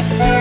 [0.00, 0.37] Victory.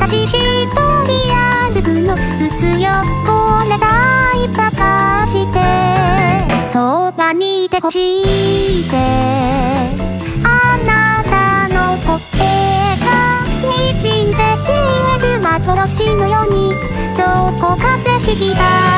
[0.00, 0.38] 私一人
[1.74, 2.78] 歩くの薄汚
[3.68, 3.84] れた
[4.36, 5.58] い探して
[6.72, 8.96] そばにいてほしいって。
[10.44, 12.08] あなたの声
[13.00, 13.98] が滲
[14.28, 14.70] んで消
[15.16, 16.72] える幻のように
[17.16, 17.24] ど
[17.60, 18.97] こかで引きた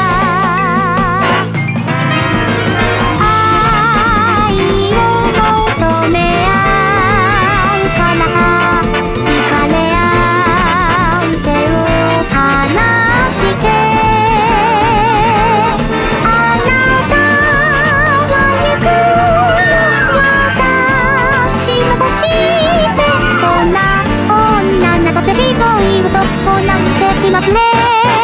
[26.66, 28.19] なんて決まって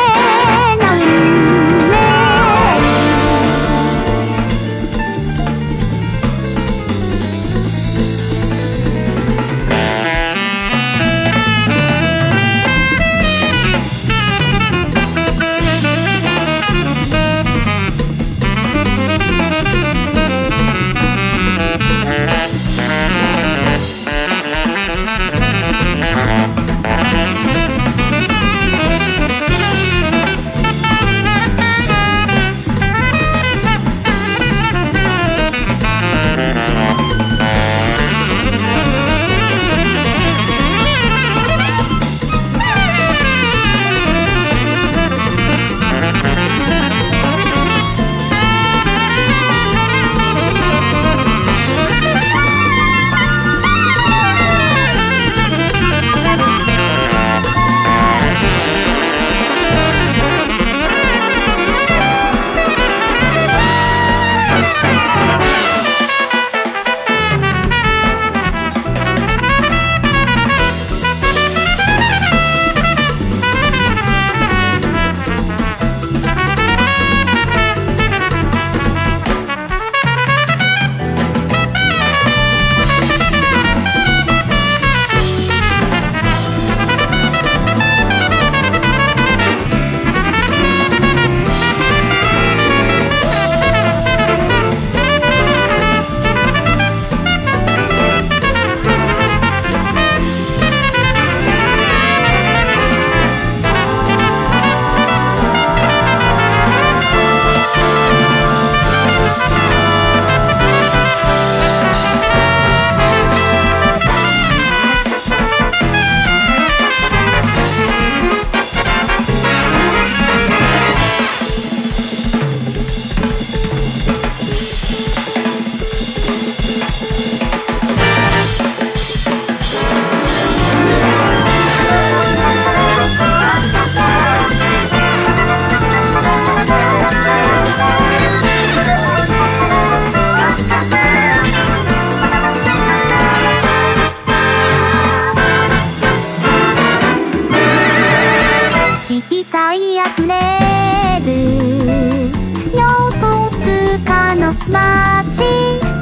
[154.71, 154.79] 賀の
[155.25, 155.45] 街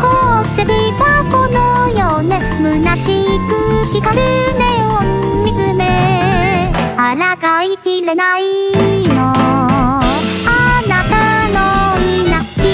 [0.01, 2.41] 宝石箱のよね。
[2.63, 3.51] 虚しく
[3.93, 4.23] 光る
[4.59, 5.83] ネオン見つめ。
[7.41, 8.43] 抗いきれない
[9.09, 9.35] の。
[9.35, 11.15] あなた
[11.49, 12.65] のいない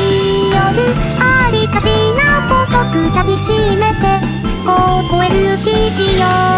[0.51, 0.57] 夜
[1.19, 2.79] ありがちな孤独
[3.13, 4.03] 抱きしめて
[4.65, 4.69] 凍
[5.25, 6.50] える日々よ。